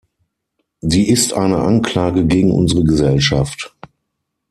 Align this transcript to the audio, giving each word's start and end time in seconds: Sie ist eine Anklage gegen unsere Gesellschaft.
Sie 0.79 1.07
ist 1.09 1.33
eine 1.33 1.59
Anklage 1.59 2.25
gegen 2.25 2.49
unsere 2.49 2.83
Gesellschaft. 2.83 3.75